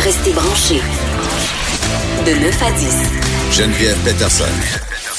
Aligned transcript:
Restez 0.00 0.32
branchés. 0.32 0.80
De 2.24 2.30
9 2.30 2.62
à 2.62 2.70
10. 2.70 3.58
Geneviève 3.58 3.96
Peterson. 4.04 4.44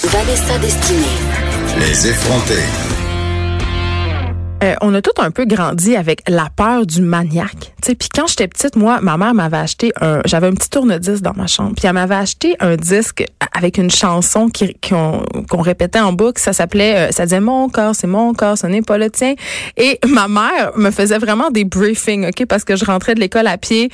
Vanessa 0.05 0.58
Destinée. 0.59 1.17
Les 1.78 2.08
effrontés. 2.08 2.64
Euh, 4.64 4.76
on 4.82 4.94
a 4.94 5.02
tout 5.02 5.12
un 5.18 5.32
peu 5.32 5.46
grandi 5.46 5.98
avec 5.98 6.22
la 6.30 6.50
peur 6.56 6.86
du 6.86 7.02
maniaque. 7.02 7.74
Tu 7.82 7.88
sais, 7.88 7.96
puis 7.96 8.10
quand 8.14 8.28
j'étais 8.28 8.48
petite, 8.48 8.78
moi, 8.78 9.00
ma 9.02 9.18
mère 9.18 9.34
m'avait 9.34 9.57
acheté 9.57 9.91
un, 10.00 10.21
j'avais 10.25 10.47
un 10.47 10.54
petit 10.54 10.70
tourne-disque 10.70 11.23
dans 11.23 11.34
ma 11.34 11.48
chambre, 11.48 11.73
puis 11.75 11.86
elle 11.88 11.93
m'avait 11.93 12.16
acheté 12.16 12.55
un 12.59 12.75
disque 12.75 13.25
avec 13.54 13.77
une 13.77 13.89
chanson 13.89 14.50
qui 14.50 14.77
qu'on 14.82 15.61
répétait 15.61 16.00
en 16.00 16.14
boucle. 16.14 16.41
Ça 16.41 16.54
s'appelait, 16.54 17.09
euh, 17.09 17.11
ça 17.11 17.23
disait 17.23 17.39
mon 17.39 17.70
corps, 17.70 17.96
c'est 17.96 18.07
mon 18.07 18.34
corps, 18.34 18.57
ce 18.57 18.68
n'est 18.68 18.82
pas 18.82 18.98
le 18.98 19.09
tien. 19.09 19.36
Et 19.77 20.00
ma 20.07 20.27
mère 20.27 20.71
me 20.75 20.91
faisait 20.91 21.20
vraiment 21.20 21.50
des 21.52 21.66
briefings, 21.66 22.27
ok, 22.27 22.46
parce 22.46 22.64
que 22.64 22.75
je 22.75 22.86
rentrais 22.86 23.16
de 23.16 23.20
l'école 23.20 23.48
à 23.48 23.57
pied. 23.57 23.89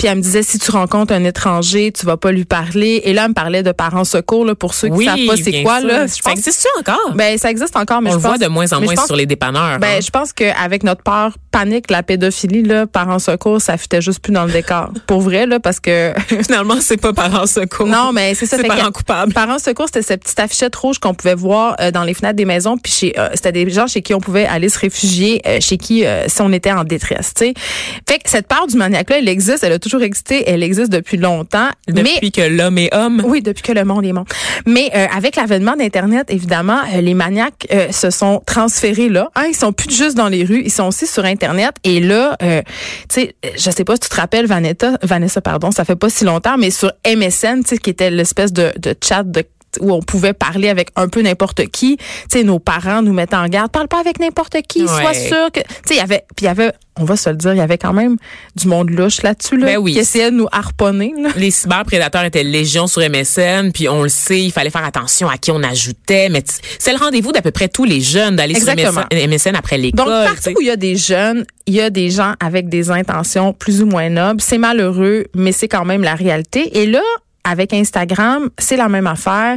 Puis 0.00 0.08
elle 0.08 0.16
me 0.16 0.22
disait 0.22 0.42
si 0.42 0.58
tu 0.58 0.70
rencontres 0.70 1.12
un 1.12 1.22
étranger, 1.24 1.92
tu 1.92 2.06
vas 2.06 2.16
pas 2.16 2.32
lui 2.32 2.46
parler. 2.46 3.02
Et 3.04 3.12
là, 3.12 3.24
elle 3.24 3.28
me 3.28 3.34
parlait 3.34 3.62
de 3.62 3.70
parents 3.70 4.04
secours 4.04 4.46
là, 4.46 4.54
pour 4.54 4.72
ceux 4.72 4.88
qui 4.88 4.94
Oui, 4.94 5.04
savent 5.04 5.26
pas 5.26 5.36
c'est 5.36 5.62
quoi 5.62 5.80
sûr. 5.80 5.88
là. 5.88 6.08
Ça 6.08 6.32
existe 6.32 6.66
encore? 6.78 7.12
Ben 7.14 7.36
ça 7.36 7.50
existe 7.50 7.76
encore, 7.76 8.00
mais 8.00 8.08
On 8.08 8.12
je 8.12 8.16
le 8.16 8.22
voit 8.22 8.38
de 8.38 8.46
moins 8.46 8.72
en 8.72 8.80
moins 8.80 8.94
pense 8.94 9.04
sur 9.04 9.14
les 9.16 9.26
dépanneurs. 9.26 9.78
ben, 9.78 9.98
hein. 9.98 10.00
je 10.02 10.08
pense 10.08 10.32
qu'avec 10.32 10.84
notre 10.84 11.02
peur 11.02 11.36
panique, 11.50 11.90
la 11.90 12.02
pédophilie, 12.02 12.62
là, 12.62 12.86
parents 12.86 13.18
secours, 13.18 13.60
ça 13.60 13.76
fitait 13.76 14.00
juste 14.00 14.20
plus 14.20 14.32
dans 14.32 14.46
le 14.46 14.52
décor. 14.52 14.88
Pour 15.06 15.20
vrai, 15.20 15.44
là, 15.44 15.60
parce 15.60 15.80
que. 15.80 16.14
Finalement, 16.46 16.76
c'est 16.80 16.96
pas 16.96 17.12
parents 17.12 17.46
secours. 17.46 17.86
non, 17.86 18.12
mais 18.14 18.34
c'est 18.34 18.46
ça. 18.46 18.56
C'est 18.56 18.66
parents 18.66 18.90
coupables. 18.92 19.34
Parents 19.34 19.58
secours, 19.58 19.84
c'était 19.86 20.00
cette 20.00 20.22
petite 20.22 20.40
affichette 20.40 20.74
rouge 20.76 20.98
qu'on 20.98 21.12
pouvait 21.12 21.34
voir 21.34 21.76
euh, 21.78 21.90
dans 21.90 22.04
les 22.04 22.14
fenêtres 22.14 22.36
des 22.36 22.46
maisons. 22.46 22.78
Puis 22.78 22.90
chez, 22.92 23.18
euh, 23.18 23.28
c'était 23.34 23.52
des 23.52 23.68
gens 23.68 23.86
chez 23.86 24.00
qui 24.00 24.14
on 24.14 24.20
pouvait 24.20 24.46
aller 24.46 24.70
se 24.70 24.78
réfugier, 24.78 25.42
euh, 25.46 25.58
chez 25.60 25.76
qui, 25.76 26.06
euh, 26.06 26.24
si 26.28 26.40
on 26.40 26.52
était 26.52 26.72
en 26.72 26.84
détresse, 26.84 27.34
tu 27.36 27.46
sais. 27.48 27.54
Fait 28.08 28.18
que 28.18 28.30
cette 28.30 28.46
peur 28.48 28.66
du 28.66 28.76
maniaque-là, 28.78 29.18
elle 29.18 29.28
existe, 29.28 29.62
elle 29.62 29.72
a 29.72 29.78
toujours 29.90 30.04
existé, 30.04 30.44
elle 30.46 30.62
existe 30.62 30.90
depuis 30.92 31.16
longtemps. 31.16 31.68
Depuis 31.88 32.18
mais 32.22 32.30
que 32.30 32.42
l'homme 32.42 32.78
est 32.78 32.94
homme. 32.94 33.22
oui, 33.24 33.42
depuis 33.42 33.62
que 33.62 33.72
le 33.72 33.84
monde 33.84 34.04
est 34.04 34.12
monde. 34.12 34.26
Mais 34.66 34.90
euh, 34.94 35.06
avec 35.14 35.36
l'avènement 35.36 35.76
d'Internet, 35.76 36.30
évidemment, 36.30 36.78
euh, 36.94 37.00
les 37.00 37.14
maniaques 37.14 37.66
euh, 37.72 37.90
se 37.90 38.10
sont 38.10 38.42
transférés 38.46 39.08
là. 39.08 39.30
Hein, 39.34 39.46
ils 39.48 39.56
sont 39.56 39.72
plus 39.72 39.94
juste 39.94 40.16
dans 40.16 40.28
les 40.28 40.44
rues, 40.44 40.62
ils 40.64 40.70
sont 40.70 40.84
aussi 40.84 41.06
sur 41.06 41.24
Internet. 41.24 41.74
Et 41.84 42.00
là, 42.00 42.36
euh, 42.42 42.62
tu 43.08 43.22
sais, 43.22 43.34
je 43.56 43.70
sais 43.70 43.84
pas 43.84 43.94
si 43.94 44.00
tu 44.00 44.08
te 44.08 44.16
rappelles, 44.16 44.46
Vanessa, 44.46 44.98
Vanessa, 45.02 45.40
pardon, 45.40 45.70
ça 45.70 45.84
fait 45.84 45.96
pas 45.96 46.08
si 46.08 46.24
longtemps, 46.24 46.56
mais 46.56 46.70
sur 46.70 46.92
MSN, 47.06 47.62
tu 47.62 47.70
sais, 47.70 47.78
qui 47.78 47.90
était 47.90 48.10
l'espèce 48.10 48.52
de, 48.52 48.72
de 48.78 48.94
chat 49.02 49.24
de 49.24 49.44
où 49.80 49.92
on 49.92 50.00
pouvait 50.00 50.32
parler 50.32 50.68
avec 50.68 50.88
un 50.96 51.08
peu 51.08 51.22
n'importe 51.22 51.66
qui. 51.66 51.96
Tu 51.96 52.04
sais, 52.30 52.44
nos 52.44 52.58
parents 52.58 53.02
nous 53.02 53.12
mettaient 53.12 53.36
en 53.36 53.48
garde. 53.48 53.70
Parle 53.70 53.88
pas 53.88 54.00
avec 54.00 54.18
n'importe 54.18 54.56
qui. 54.68 54.86
Sois 54.86 55.14
sûr 55.14 55.50
que... 55.52 55.60
Tu 55.60 55.66
sais, 55.86 55.94
il 55.94 55.96
y 55.96 56.00
avait... 56.00 56.24
Puis 56.36 56.44
il 56.44 56.46
y 56.46 56.48
avait, 56.48 56.72
on 56.98 57.04
va 57.04 57.16
se 57.16 57.30
le 57.30 57.36
dire, 57.36 57.54
il 57.54 57.58
y 57.58 57.62
avait 57.62 57.78
quand 57.78 57.92
même 57.92 58.16
du 58.56 58.68
monde 58.68 58.90
louche 58.90 59.22
là-dessus, 59.22 59.56
là. 59.56 59.66
Ben 59.66 59.78
oui. 59.78 59.92
Qui 59.92 60.00
essayait 60.00 60.30
de 60.30 60.36
nous 60.36 60.48
harponner, 60.50 61.14
là. 61.18 61.30
Les 61.36 61.50
cyberprédateurs 61.50 62.24
étaient 62.24 62.42
légion 62.42 62.86
sur 62.86 63.02
MSN, 63.02 63.72
puis 63.72 63.88
on 63.88 64.02
le 64.02 64.08
sait, 64.08 64.40
il 64.40 64.52
fallait 64.52 64.70
faire 64.70 64.84
attention 64.84 65.28
à 65.28 65.38
qui 65.38 65.50
on 65.50 65.62
ajoutait. 65.62 66.28
Mais 66.28 66.42
c'est 66.78 66.92
le 66.92 66.98
rendez-vous 66.98 67.32
d'à 67.32 67.42
peu 67.42 67.50
près 67.50 67.68
tous 67.68 67.84
les 67.84 68.00
jeunes 68.00 68.36
d'aller 68.36 68.58
sur. 68.58 68.72
MSN, 68.74 69.28
MSN 69.28 69.56
après 69.56 69.78
l'école. 69.78 70.04
Donc, 70.04 70.34
partout 70.34 70.58
où 70.58 70.60
il 70.60 70.66
y 70.66 70.70
a 70.70 70.76
des 70.76 70.96
jeunes, 70.96 71.44
il 71.66 71.74
y 71.74 71.80
a 71.80 71.90
des 71.90 72.10
gens 72.10 72.34
avec 72.40 72.68
des 72.68 72.90
intentions 72.90 73.52
plus 73.52 73.82
ou 73.82 73.86
moins 73.86 74.10
nobles. 74.10 74.40
C'est 74.40 74.58
malheureux, 74.58 75.26
mais 75.34 75.52
c'est 75.52 75.68
quand 75.68 75.84
même 75.84 76.02
la 76.02 76.14
réalité. 76.14 76.80
Et 76.80 76.86
là, 76.86 77.02
avec 77.44 77.72
Instagram, 77.72 78.48
c'est 78.58 78.76
la 78.76 78.88
même 78.88 79.06
affaire. 79.06 79.56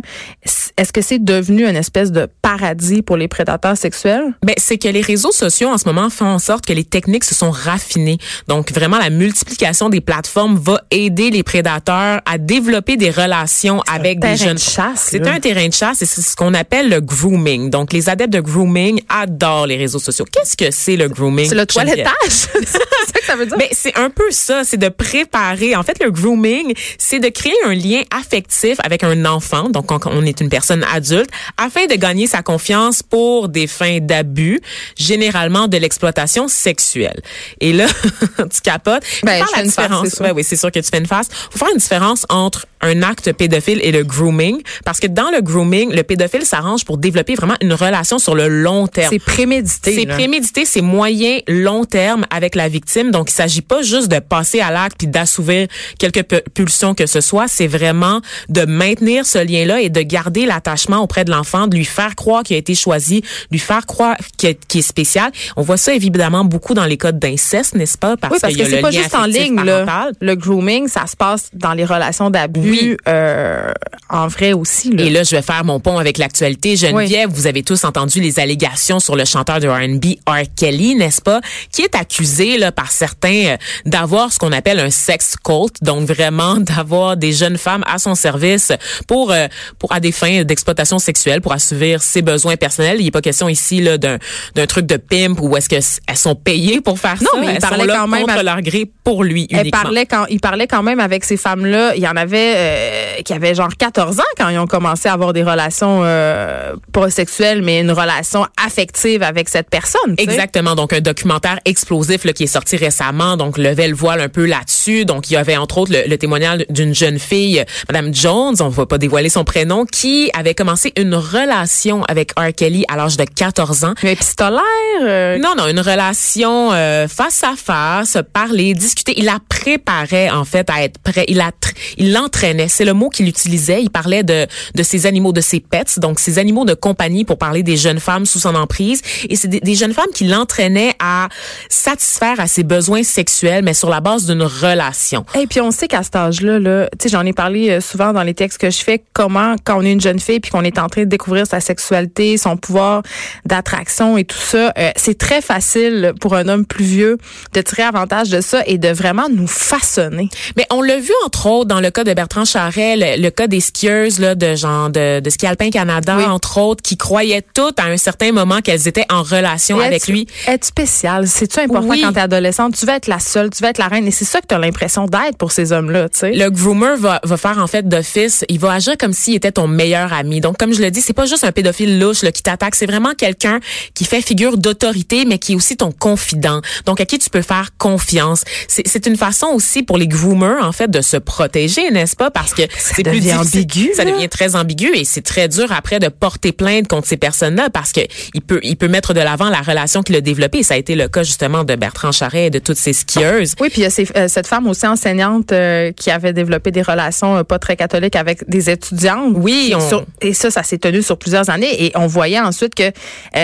Est-ce 0.78 0.92
que 0.94 1.02
c'est 1.02 1.23
devenu 1.23 1.67
une 1.67 1.76
espèce 1.76 2.12
de 2.12 2.28
paradis 2.42 3.02
pour 3.02 3.17
les 3.17 3.28
prédateurs 3.28 3.78
sexuels? 3.78 4.34
Ben, 4.44 4.56
c'est 4.58 4.78
que 4.78 4.88
les 4.88 5.02
réseaux 5.02 5.31
sociaux 5.31 5.70
en 5.70 5.78
ce 5.78 5.88
moment 5.88 6.09
font 6.09 6.25
en 6.25 6.40
sorte 6.40 6.66
que 6.66 6.73
les 6.73 6.84
techniques 6.84 7.23
se 7.23 7.36
sont 7.36 7.52
raffinées. 7.52 8.17
Donc 8.48 8.72
vraiment 8.72 8.98
la 8.98 9.09
multiplication 9.09 9.90
des 9.90 10.02
plateformes 10.02 10.58
va 10.58 10.81
aider 10.92 11.30
les 11.30 11.44
prédateurs 11.44 12.22
à 12.25 12.38
développer 12.38 12.98
des 12.98 13.12
relations 13.12 13.81
avec 13.92 14.20
des 14.20 14.28
terrain 14.30 14.36
jeunes. 14.36 14.56
de 14.56 14.59
chasse, 14.59 15.08
C'est 15.12 15.28
un 15.28 15.40
terrain 15.40 15.68
de 15.68 15.73
chasse 15.73 16.02
et 16.02 16.06
c'est 16.06 16.22
ce 16.22 16.36
qu'on 16.36 16.53
appelle 16.53 16.90
le 16.90 17.02
grooming. 17.02 17.69
Donc 17.69 17.94
les 17.94 18.09
adeptes 18.09 18.34
de 18.34 18.41
grooming 18.41 19.02
adorent 19.09 19.68
les 19.68 19.78
réseaux 19.78 20.00
sociaux. 20.00 20.25
Qu'est-ce 20.31 20.58
que 20.58 20.72
c'est 20.72 20.96
le 20.96 21.09
grooming 21.09 21.47
C'est 21.47 21.56
le 21.56 21.66
toilettage. 21.66 22.13
c'est 22.29 22.68
ça 22.68 22.79
que 22.79 23.25
ça 23.25 23.35
veut 23.35 23.46
dire? 23.46 23.58
Ben, 23.58 23.68
c'est 23.72 23.97
un 23.97 24.09
peu 24.09 24.31
ça, 24.31 24.63
c'est 24.63 24.78
de 24.78 24.90
préparer. 24.90 25.75
En 25.75 25.84
fait, 25.84 26.02
le 26.03 26.12
grooming, 26.12 26.74
c'est 26.97 27.19
de 27.19 27.29
créer 27.29 27.53
un 27.66 27.72
lien 27.73 28.01
affectif 28.11 28.78
avec 28.84 29.03
un 29.03 29.25
enfant, 29.25 29.69
donc 29.69 29.88
quand 29.88 30.06
on 30.07 30.23
est 30.25 30.39
une 30.41 30.50
personne 30.50 30.84
adulte, 30.94 31.29
afin 31.57 31.85
de 31.85 31.95
gagner 31.95 32.28
sa 32.28 32.41
confiance 32.41 33.03
pour 33.03 33.50
des 33.50 33.67
fins 33.67 34.00
d'abus, 34.01 34.59
généralement 34.97 35.67
de 35.67 35.78
l'exploitation 35.78 36.47
sexuelle. 36.47 37.22
Et 37.59 37.73
là, 37.73 37.88
tu 38.38 38.61
capotes. 38.63 39.03
Faut 39.06 39.25
Ben, 39.25 39.38
faire 39.38 39.47
je 39.47 39.56
fais 39.56 39.66
une 39.66 39.72
face. 39.72 40.19
Ouais, 40.19 40.31
oui, 40.31 40.44
c'est 40.44 40.56
sûr 40.56 40.72
que 40.72 40.79
tu 40.79 40.89
fais 40.89 41.00
une 41.00 41.06
face. 41.07 41.28
Faut 41.51 41.57
faire 41.59 41.69
une 41.72 41.79
différence 41.79 42.25
entre 42.29 42.66
un 42.81 43.01
acte 43.01 43.31
pédophile 43.34 43.79
et 43.81 43.91
le 43.91 44.03
grooming, 44.03 44.61
parce 44.84 45.00
que 45.00 45.07
dans 45.07 45.31
le 45.31 45.41
grooming, 45.41 45.94
le 45.94 46.03
pédophile 46.03 46.45
s'arrange 46.45 46.84
pour 46.84 46.97
développer 46.97 47.35
vraiment 47.35 47.55
une 47.61 47.73
relation 47.73 48.19
sur 48.19 48.35
le 48.35 48.47
long 48.50 48.88
terme. 48.88 49.09
c'est 49.11 49.19
prémédité. 49.19 49.95
C'est 49.95 50.05
prémédité, 50.05 50.66
c'est 50.66 50.81
moyen, 50.81 51.40
long 51.47 51.85
terme 51.85 52.25
avec 52.29 52.55
la 52.55 52.67
victime. 52.67 53.11
Donc, 53.11 53.29
il 53.29 53.34
s'agit 53.34 53.61
pas 53.61 53.81
juste 53.84 54.09
de 54.09 54.19
passer 54.19 54.59
à 54.59 54.69
l'acte 54.72 54.97
puis 54.97 55.07
d'assouvir 55.07 55.67
quelques 55.97 56.23
pu- 56.23 56.41
pulsions 56.53 56.94
que 56.94 57.05
ce 57.05 57.22
soit. 57.22 57.47
C'est 57.47 57.62
vraiment 57.68 58.22
de 58.50 58.66
maintenir 58.66 59.25
ce 59.25 59.38
lien-là 59.38 59.81
et 59.81 59.90
de 59.90 60.01
garder 60.01 60.46
l'attachement 60.46 61.00
auprès 61.00 61.25
de 61.25 61.31
l'enfant, 61.31 61.68
de 61.68 61.75
lui 61.75 61.85
faire 61.85 62.16
croire 62.16 62.44
qu'il 62.44 62.56
a 62.56 62.59
été 62.59 62.75
choisi, 62.75 63.24
lui 63.51 63.59
faire 63.59 63.85
croire 63.85 64.16
qu'il 64.38 64.50
est, 64.50 64.81
spécial. 64.81 65.31
On 65.56 65.62
voit 65.62 65.78
ça 65.78 65.94
évidemment 65.94 66.44
beaucoup 66.44 66.73
dans 66.73 66.85
les 66.85 66.97
cas 66.97 67.12
d'inceste, 67.12 67.75
n'est-ce 67.75 67.97
pas? 67.97 68.18
Parce, 68.18 68.34
Oui, 68.34 68.40
parce 68.41 68.56
que 68.56 68.66
c'est 68.66 68.81
pas 68.81 68.91
juste 68.91 69.16
en 69.16 69.25
ligne. 69.25 69.62
Là. 69.63 70.09
Le 70.19 70.35
grooming, 70.35 70.88
ça 70.88 71.06
se 71.07 71.16
passe 71.16 71.50
dans 71.53 71.73
les 71.73 71.85
relations 71.85 72.29
d'abus 72.29 72.72
Oui. 72.72 72.97
euh, 73.07 73.72
en 74.09 74.28
vrai 74.28 74.53
aussi. 74.53 74.91
Là. 74.91 75.03
Et 75.03 75.09
là, 75.09 75.23
je 75.23 75.35
vais 75.35 75.41
faire 75.41 75.63
mon 75.63 75.79
pont 75.79 75.97
avec 75.97 76.18
l'actualité. 76.18 76.75
Geneviève, 76.75 77.29
vous 77.29 77.47
avez 77.47 77.63
tous 77.63 77.84
entendu 77.84 78.19
les 78.19 78.40
allégations 78.40 79.00
sur 79.00 79.16
le 79.16 79.25
chanteur 79.25 79.59
de 79.59 79.68
R&B 79.68 80.18
R. 80.28 80.44
Kelly, 80.56 80.96
n'est-ce 80.96 81.22
pas, 81.22 81.41
qui 81.72 81.81
est 81.81 81.96
accusé 81.96 82.57
là 82.57 82.72
par 82.72 82.91
certains 82.91 83.46
euh, 83.46 83.57
d'avoir 83.85 84.31
ce 84.31 84.40
qu'on 84.40 84.52
appelle 84.52 84.79
un 84.79 84.90
sex 84.90 85.35
cult, 85.44 85.73
donc 85.81 86.07
vraiment 86.07 86.56
d'avoir 86.57 87.18
des 87.18 87.31
jeunes 87.31 87.53
femmes 87.58 87.84
à 87.88 87.97
son 88.00 88.16
service 88.16 88.72
pour 89.08 89.31
euh, 89.31 89.47
pour 89.80 89.91
à 89.94 90.00
des 90.00 90.12
fins 90.12 90.44
d'exploitation 90.44 91.00
sexuelle, 91.00 91.41
pour 91.41 91.52
assouvir 91.53 92.02
ses 92.02 92.22
besoins 92.22 92.56
personnels. 92.56 92.97
Il 93.00 93.06
n'est 93.06 93.12
pas 93.12 93.22
question 93.22 93.50
ici 93.50 93.81
là 93.81 93.97
d'un 93.97 94.18
d'un 94.56 94.66
truc 94.66 94.86
de 94.86 94.97
pimp 94.97 95.40
ou 95.41 95.56
est-ce 95.58 95.69
que 95.69 95.75
elles 95.75 96.18
sont 96.18 96.36
payées 96.36 96.81
pour 96.81 97.00
faire 97.00 97.16
Non, 97.22 97.30
ça 97.34 97.40
mais 97.40 97.46
il 97.47 97.50
elles 97.56 97.59
parlait 97.59 97.80
sont 97.81 97.86
là 97.88 97.96
quand 97.97 98.08
même 98.08 98.22
contre 98.22 98.38
à- 98.38 98.44
leur 98.44 98.62
gré 98.62 98.90
pour 99.03 99.24
lui 99.24 99.47
Elle 99.52 99.59
uniquement. 99.62 99.81
parlait 99.81 100.06
quand 100.06 100.25
il 100.30 100.40
parlait 100.40 100.68
quand 100.68 100.84
même 100.84 101.00
avec 101.00 101.24
ces 101.24 101.38
femmes-là. 101.38 101.96
Il 101.96 102.02
y 102.02 102.08
en 102.08 102.16
avait 102.16 102.53
euh, 102.56 103.22
qui 103.24 103.34
avaient 103.34 103.56
genre 103.56 103.70
14 103.78 104.20
ans 104.20 104.24
quand 104.38 104.50
ils 104.50 104.58
ont 104.59 104.68
commencé 104.68 105.09
à 105.09 105.14
avoir 105.14 105.34
des 105.34 105.44
relations 105.44 106.02
euh, 106.03 106.74
pas 106.91 107.09
sexuelles, 107.09 107.62
mais 107.62 107.80
une 107.81 107.91
relation 107.91 108.46
affective 108.64 109.24
avec 109.24 109.50
cette 109.50 109.70
personne. 109.70 110.16
Exactement. 110.18 110.75
Donc, 110.75 110.94
un 110.94 111.02
documentaire 111.02 111.59
explosif 111.66 112.24
là, 112.25 112.34
qui 112.34 112.44
est 112.44 112.47
sorti 112.47 112.78
récemment, 112.78 113.38
donc 113.38 113.58
levait 113.58 113.88
le 113.88 113.96
voile 113.96 114.22
un 114.22 114.30
peu 114.30 114.46
là-dessus. 114.46 115.06
Donc, 115.06 115.30
il 115.30 115.34
y 115.34 115.38
avait 115.38 115.58
entre 115.58 115.78
autres 115.80 115.91
le, 115.91 116.08
le 116.08 116.18
témoignage 116.18 116.66
d'une 116.70 116.94
jeune 116.96 117.20
fille, 117.20 117.43
euh, 117.59 117.64
Madame 117.90 118.14
Jones, 118.14 118.56
on 118.59 118.70
va 118.70 118.86
pas 118.86 118.98
dévoiler 118.98 119.30
son 119.30 119.44
prénom, 119.44 119.86
qui 119.86 120.30
avait 120.38 120.54
commencé 120.54 120.94
une 120.98 121.16
relation 121.16 122.04
avec 122.06 122.31
R. 122.38 122.54
Kelly 122.56 122.86
à 122.90 122.96
l'âge 122.96 123.18
de 123.18 123.24
14 123.26 123.84
ans. 123.86 123.94
Mais 124.04 124.14
épistolaire. 124.14 124.62
euh, 125.02 125.38
Non, 125.40 125.53
non, 125.58 125.68
une 125.68 125.80
relation 125.80 126.72
euh, 126.74 127.08
face 127.08 127.44
à 127.44 127.53
face, 127.56 128.18
parler, 128.34 128.74
discuter. 128.74 129.14
Il 129.18 129.26
la 129.26 129.38
préparait 129.50 130.30
en 130.30 130.46
fait 130.46 130.70
à 130.70 130.84
être 130.84 131.00
prêt. 131.00 131.26
Il 131.28 131.38
la, 131.38 131.50
tr- 131.50 131.74
il 131.98 132.14
l'entraînait. 132.14 132.68
C'est 132.68 132.86
le 132.86 132.94
mot 132.94 133.09
qu'il 133.09 133.28
utilisait. 133.28 133.82
Il 133.82 133.90
parlait 133.90 134.24
de 134.24 134.48
de 134.76 134.84
ses 134.84 135.06
animaux, 135.06 135.32
de 135.34 135.42
ses 135.42 135.59
pets, 135.59 136.00
donc 136.00 136.20
ses 136.20 136.40
animaux 136.40 136.66
de 136.66 136.74
compagnie 136.74 137.26
pour 137.26 137.38
parler 137.38 137.64
des 137.64 137.78
jeunes 137.78 138.00
femmes 138.00 138.26
sous 138.26 138.40
son 138.40 138.56
emprise. 138.56 139.02
Et 139.30 139.36
c'est 139.36 139.48
des, 139.48 139.59
des 139.59 139.76
jeunes 139.76 139.94
femmes 139.94 140.12
qui 140.14 140.26
l'entraînaient 140.26 140.94
à 141.00 141.28
satisfaire 141.70 142.40
à 142.40 142.48
ses 142.48 142.64
besoins 142.64 143.03
sexuels, 143.03 143.64
mais 143.64 143.74
sur 143.74 143.90
la 143.90 144.00
base 144.00 144.26
d'une 144.26 144.44
relation. 144.44 145.26
Et 145.40 145.47
puis 145.47 145.59
on 145.62 145.72
sait 145.72 145.88
qu'à 145.88 146.03
cet 146.03 146.16
âge-là, 146.16 146.59
là, 146.59 146.88
tu 147.00 147.03
sais, 147.03 147.09
j'en 147.09 147.26
ai 147.26 147.33
parlé 147.34 147.70
euh, 147.70 147.82
souvent 147.82 148.14
dans 148.14 148.24
les 148.24 148.34
textes 148.34 148.58
que 148.59 148.70
je 148.70 148.80
fais, 148.84 149.03
comment 149.14 149.56
quand 149.64 149.78
on 149.78 149.82
est 149.82 149.91
une 149.91 150.02
jeune 150.02 150.20
fille 150.20 150.40
puis 150.40 150.52
qu'on 150.52 150.64
est 150.64 150.80
en 150.80 150.88
train 150.88 151.02
de 151.02 151.09
découvrir 151.09 151.46
sa 151.47 151.59
sexualité, 151.59 152.38
son 152.38 152.58
pouvoir 152.58 153.02
d'attraction 153.46 154.18
et 154.18 154.24
tout 154.24 154.38
ça, 154.38 154.72
euh, 154.78 154.91
c'est 154.96 155.18
très 155.18 155.41
facile 155.41 156.14
pour 156.22 156.35
un 156.35 156.47
homme 156.47 156.66
plus 156.66 156.85
vieux 156.85 157.18
de 157.53 157.62
tirer 157.62 157.84
avantage 157.84 158.30
de 158.30 158.41
ça 158.41 158.62
et 158.66 158.78
de 158.78 158.90
vraiment 158.90 159.28
nous 159.30 159.47
façonner. 159.47 160.30
Mais 160.58 160.66
on 160.72 160.82
l'a 160.82 160.97
vu 160.97 161.12
entre 161.26 161.47
autres 161.47 161.68
dans 161.68 161.80
le 161.82 161.91
cas 161.91 162.03
de 162.03 162.14
Bertrand 162.14 162.46
Charret, 162.46 162.96
le, 162.97 163.22
le 163.22 163.30
cas 163.30 163.47
des 163.47 163.59
skieuses 163.59 164.20
là, 164.20 164.36
de 164.36 164.56
genre 164.56 164.90
de, 164.90 165.20
de 165.20 165.29
ski 165.29 165.46
alpin 165.47 165.70
Canada, 165.70 166.16
Oui. 166.18 166.26
entre 166.26 166.58
autres, 166.59 166.82
qui 166.82 166.97
croyaient 166.97 167.44
toutes 167.53 167.79
à 167.79 167.86
un 167.86 167.97
certain 167.97 168.32
moment 168.32 168.62
qu'elles 168.62 168.88
étaient 168.88 169.06
en 169.12 169.24
relation 169.24 169.82
Et 169.82 169.86
avec 169.86 170.08
lui. 170.08 170.28
Être 170.47 170.66
spécial, 170.66 171.28
c'est-tu 171.28 171.59
important 171.59 171.88
Oui. 171.90 172.02
quand 172.02 172.14
t'es 172.14 172.20
adolescente? 172.22 172.76
Tu 172.78 172.86
veux 172.86 172.94
être 172.94 173.08
la 173.08 173.20
seule, 173.20 173.50
tu 173.50 173.64
veux 173.64 173.70
être 173.70 173.78
la 173.78 173.88
reine 173.88 174.08
et 174.08 174.12
c'est 174.12 174.26
ça 174.26 174.40
que 174.41 174.47
tu 174.47 174.56
as 174.56 174.59
l'impression 174.59 175.06
d'être 175.06 175.38
pour 175.38 175.52
ces 175.52 175.72
hommes-là, 175.72 176.09
tu 176.09 176.20
sais. 176.20 176.32
Le 176.34 176.50
groomer 176.50 176.96
va 176.97 177.20
va 177.23 177.37
faire 177.37 177.58
en 177.58 177.67
fait 177.67 177.87
d'office, 177.87 178.46
il 178.49 178.59
va 178.59 178.73
agir 178.73 178.97
comme 178.97 179.14
s'il 179.14 179.35
était 179.35 179.52
ton 179.52 179.67
meilleur 179.67 180.14
ami. 180.14 180.41
Donc 180.41 180.58
comme 180.58 180.73
je 180.73 180.81
le 180.81 180.91
dis, 180.91 181.02
c'est 181.02 181.14
pas 181.14 181.25
juste 181.25 181.43
un 181.43 181.52
pédophile 181.52 181.99
louche 181.99 182.23
là, 182.23 182.31
qui 182.31 182.43
t'attaque, 182.43 182.75
c'est 182.75 182.85
vraiment 182.85 183.14
quelqu'un 183.14 183.59
qui 183.93 184.05
fait 184.05 184.22
figure 184.22 184.58
d'autorité 184.58 185.25
mais 185.25 185.40
qui 185.40 185.53
est 185.53 185.55
aussi 185.55 185.78
ton 185.78 185.91
confident. 185.91 186.61
Donc 186.85 186.99
à 186.99 187.05
qui 187.05 187.20
tu 187.20 187.29
peux 187.29 187.41
faire 187.41 187.70
confiance. 187.78 188.43
C'est 188.67 189.05
une 189.05 189.17
façon 189.17 189.47
aussi 189.47 189.84
pour 189.84 189.97
les 189.97 190.08
groomers 190.08 190.64
en 190.64 190.72
fait 190.72 190.90
de 190.90 191.02
se 191.02 191.17
protéger, 191.17 191.90
n'est-ce 191.91 192.16
pas? 192.16 192.31
Parce 192.31 192.53
que 192.53 192.64
c'est 192.78 193.03
plus 193.03 193.31
ambigu. 193.31 193.91
Ça 193.96 194.05
devient 194.05 194.29
très 194.29 194.55
ambigu 194.55 194.91
et 194.96 195.05
c'est 195.05 195.22
très 195.22 195.47
dur 195.47 195.72
après 195.72 195.99
de 195.99 196.08
porter 196.08 196.52
plainte 196.52 196.87
contre 196.87 197.08
ces 197.08 197.17
personnes-là 197.17 197.69
parce 197.69 197.91
que 197.91 198.02
il 198.34 198.41
peut 198.41 198.59
il 198.64 198.76
peut 198.76 198.87
mettre 198.87 199.14
de 199.14 199.19
l'avant 199.19 199.49
la 199.49 199.61
relation 199.61 200.03
qu'il 200.03 200.16
a 200.16 200.22
développée. 200.22 200.64
Ça 200.64 200.73
a 200.73 200.78
été 200.78 200.96
le 200.96 201.08
cas 201.08 201.23
justement 201.23 201.64
de 201.64 201.76
Bertrand 201.76 202.11
Charret 202.11 202.47
et 202.47 202.49
de 202.49 202.59
toutes 202.59 202.78
ces 202.78 202.93
skieuses. 202.93 203.55
Oui, 203.59 203.69
puis 203.69 203.81
il 203.81 203.84
y 203.84 203.87
a 203.87 204.17
euh, 204.17 204.28
cette 204.28 204.47
femme 204.47 204.67
aussi 204.67 204.85
enseignante 204.87 205.52
euh, 205.52 205.91
qui 205.91 206.11
avait 206.11 206.34
développé 206.34 206.72
des 206.72 206.81
relations 206.81 207.13
euh, 207.24 207.44
pas 207.44 207.60
très 207.60 207.76
catholiques 207.76 208.16
avec 208.16 208.48
des 208.50 208.70
étudiantes. 208.70 209.34
Oui, 209.36 209.74
et 210.22 210.34
ça, 210.34 210.52
ça 210.52 210.64
s'est 210.64 210.78
tenu 210.78 211.02
sur 211.02 211.18
plusieurs 211.18 211.50
années 211.50 211.86
et 211.86 211.92
on 211.96 212.08
voyait 212.08 212.40
ensuite 212.40 212.76
que 212.76 212.92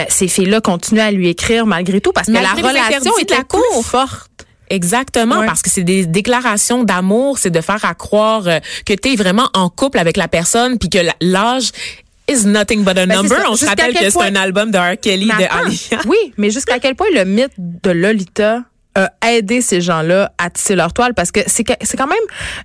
ces 0.10 0.28
filles-là 0.28 0.62
continuaient 0.62 1.04
à 1.04 1.12
lui 1.12 1.30
écrire 1.30 1.66
malgré 1.66 2.02
tout 2.02 2.12
parce 2.12 2.28
que 2.28 2.34
la 2.34 2.54
relation 2.54 3.18
était 3.20 3.36
la 3.36 3.44
cour 3.44 3.86
forte. 3.86 4.30
Exactement, 4.72 5.44
parce 5.46 5.64
que 5.64 5.70
c'est 5.70 5.84
des 5.84 6.06
déclarations 6.06 6.84
d'amour, 6.84 7.40
c'est 7.40 7.50
de 7.50 7.62
faire 7.62 7.84
à 7.86 7.96
croire 7.96 8.44
que 8.86 8.94
tu 8.94 9.14
es 9.14 9.16
vraiment 9.16 9.50
en 9.54 9.70
couple 9.70 9.98
avec 9.98 10.16
la 10.16 10.28
personne, 10.28 10.78
puis 10.78 10.90
que 10.90 11.00
l'âge 11.22 11.72
is 12.30 12.46
nothing 12.46 12.84
but 12.84 12.98
a 12.98 13.06
ben, 13.06 13.22
number. 13.22 13.38
On 13.50 13.56
se 13.56 13.66
rappelle 13.66 13.94
que 13.94 14.10
c'est 14.10 14.22
un 14.22 14.36
album 14.36 14.72
de 14.72 14.78
R. 14.78 15.00
Kelly 15.00 15.26
de 15.26 15.32
Alia. 15.32 16.02
Oui, 16.08 16.34
mais 16.38 16.52
jusqu'à 16.52 16.80
quel 16.80 16.96
point 16.96 17.08
le 17.14 17.26
mythe 17.26 17.54
de 17.58 17.92
Lolita 17.92 18.64
aider 19.28 19.62
ces 19.62 19.82
gens-là 19.82 20.32
à 20.38 20.50
tisser 20.50 20.76
leur 20.76 20.94
toile 20.94 21.14
parce 21.14 21.32
que 21.32 21.42
c'est 21.48 21.66
c'est 21.82 21.98
quand 21.98 22.08
même 22.08 22.18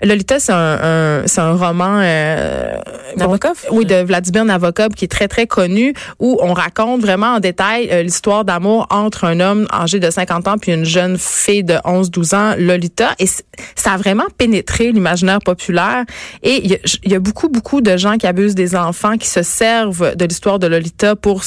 Lolita 0.02 0.38
c'est 0.38 0.52
un, 0.52 1.22
c'est 1.26 1.40
un 1.40 1.54
roman 1.54 2.00
euh, 2.00 2.76
Nabokov 3.16 3.66
oui 3.70 3.84
de 3.84 3.96
Vladimir 3.96 4.44
Nabokov 4.44 4.90
qui 4.90 5.04
est 5.04 5.08
très 5.08 5.28
très 5.28 5.46
connu 5.46 5.94
où 6.19 6.38
on 6.40 6.52
raconte 6.54 7.00
vraiment 7.00 7.34
en 7.34 7.40
détail 7.40 7.88
euh, 7.90 8.02
l'histoire 8.02 8.44
d'amour 8.44 8.86
entre 8.90 9.25
un 9.25 9.40
homme 9.40 9.66
âgé 9.72 10.00
de 10.00 10.10
50 10.10 10.48
ans 10.48 10.58
puis 10.58 10.72
une 10.72 10.84
jeune 10.84 11.19
fille 11.19 11.64
de 11.64 11.76
11 11.84 12.10
12 12.10 12.34
ans 12.34 12.54
Lolita. 12.58 13.14
Et 13.19 13.26
ça 13.26 13.92
a 13.92 13.96
vraiment 13.96 14.25
pénétré 14.36 14.92
l'imaginaire 14.92 15.40
populaire. 15.40 16.04
Et 16.42 16.64
il 16.64 16.72
y, 16.72 17.10
y, 17.10 17.14
a 17.14 17.19
beaucoup 17.19 17.48
beaucoup 17.48 17.81
de 17.81 17.96
gens 17.96 18.16
qui 18.16 18.26
abusent 18.26 18.54
des 18.54 18.76
enfants 18.76 19.16
qui 19.16 19.28
se 19.28 19.42
servent 19.42 20.14
de 20.16 20.25
l'histoire 20.25 20.58
de 20.58 20.66
Lolita 20.66 21.16
pour 21.16 21.42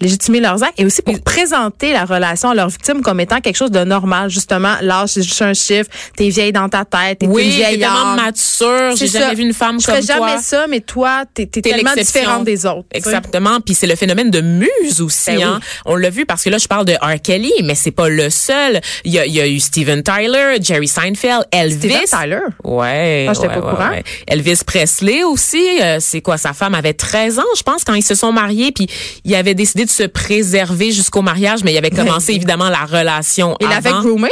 légitimer 0.00 0.40
leurs 0.40 0.62
actes 0.62 0.78
et 0.78 0.84
aussi 0.84 1.02
pour 1.02 1.20
présenter 1.20 1.92
la 1.92 2.04
relation 2.04 2.50
à 2.50 2.54
leurs 2.54 2.68
victimes 2.68 3.02
comme 3.02 3.20
étant 3.20 3.40
quelque 3.40 3.56
chose 3.56 3.70
de 3.70 3.84
normal 3.84 4.21
justement, 4.28 4.76
l'âge, 4.80 5.10
c'est 5.10 5.22
juste 5.22 5.42
un 5.42 5.54
chiffre. 5.54 5.90
T'es 6.16 6.28
vieille 6.28 6.52
dans 6.52 6.68
ta 6.68 6.84
tête. 6.84 7.20
T'es 7.20 7.26
oui, 7.26 7.44
une 7.44 7.50
vieille 7.50 7.78
tellement 7.78 8.14
mature. 8.16 8.96
J'ai 8.96 9.06
jamais 9.06 9.34
vu 9.34 9.42
une 9.42 9.54
femme 9.54 9.80
comme 9.80 9.94
toi. 9.94 10.00
Je 10.00 10.06
jamais 10.06 10.38
ça, 10.38 10.66
mais 10.68 10.80
toi, 10.80 11.24
t'es 11.32 11.42
es 11.42 11.62
tellement 11.62 11.94
différente 11.94 12.44
des 12.44 12.66
autres. 12.66 12.86
Exactement. 12.92 13.60
Puis 13.60 13.74
c'est 13.74 13.86
le 13.86 13.96
phénomène 13.96 14.30
de 14.30 14.40
muse 14.40 15.00
aussi. 15.00 15.36
Ben 15.36 15.42
hein. 15.42 15.60
On 15.84 15.96
l'a 15.96 16.10
vu 16.10 16.26
parce 16.26 16.42
que 16.44 16.50
là, 16.50 16.58
je 16.58 16.66
parle 16.66 16.84
de 16.84 16.94
R. 16.94 17.20
Kelly, 17.22 17.52
mais 17.64 17.74
c'est 17.74 17.90
pas 17.90 18.08
le 18.08 18.30
seul. 18.30 18.80
Il 19.04 19.12
y 19.12 19.18
a, 19.18 19.26
il 19.26 19.32
y 19.32 19.40
a 19.40 19.46
eu 19.46 19.60
Steven 19.60 20.02
Tyler, 20.02 20.56
Jerry 20.60 20.88
Seinfeld, 20.88 21.46
Elvis. 21.50 21.78
Steven 21.78 22.20
Tyler? 22.20 22.40
Ouais. 22.64 23.26
Ah, 23.28 23.32
j'étais 23.34 23.48
pas 23.48 23.58
au 23.58 23.62
courant. 23.62 23.90
Elvis 24.26 24.60
Presley 24.66 25.24
aussi. 25.24 25.64
Euh, 25.80 25.98
c'est 26.00 26.20
quoi? 26.20 26.38
Sa 26.38 26.52
femme 26.52 26.74
avait 26.74 26.94
13 26.94 27.38
ans, 27.38 27.54
je 27.56 27.62
pense, 27.62 27.84
quand 27.84 27.94
ils 27.94 28.02
se 28.02 28.14
sont 28.14 28.32
mariés. 28.32 28.72
Puis 28.72 28.86
il 29.24 29.34
avait 29.34 29.54
décidé 29.54 29.84
de 29.84 29.90
se 29.90 30.04
préserver 30.04 30.92
jusqu'au 30.92 31.22
mariage, 31.22 31.64
mais 31.64 31.72
il 31.72 31.78
avait 31.78 31.90
commencé 31.90 32.32
évidemment 32.32 32.68
la 32.68 32.84
relation 32.84 33.56
il 33.60 33.66
avant. 33.66 34.02
Groomé? 34.12 34.28